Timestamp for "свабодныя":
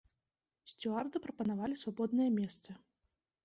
1.85-2.29